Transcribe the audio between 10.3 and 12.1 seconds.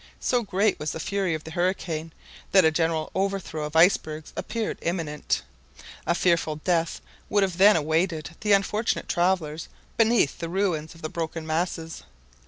the ruins of the broken masses.